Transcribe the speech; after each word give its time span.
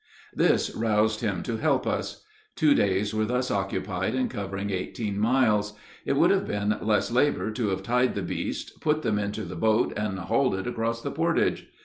This 0.33 0.71
roused 0.73 1.21
him 1.21 1.43
to 1.43 1.57
help 1.57 1.85
us. 1.85 2.25
Two 2.55 2.73
days 2.73 3.13
were 3.13 3.23
thus 3.25 3.51
occupied 3.51 4.15
in 4.15 4.29
covering 4.29 4.71
eighteen 4.71 5.19
miles. 5.19 5.73
It 6.07 6.13
would 6.13 6.31
have 6.31 6.47
been 6.47 6.75
less 6.81 7.11
labor 7.11 7.51
to 7.51 7.67
have 7.67 7.83
tied 7.83 8.15
the 8.15 8.23
beasts, 8.23 8.71
put 8.79 9.03
them 9.03 9.19
into 9.19 9.43
the 9.43 9.55
boat, 9.55 9.93
and 9.95 10.17
hauled 10.17 10.55
it 10.55 10.65
across 10.65 11.03
the 11.03 11.11
portage. 11.11 11.67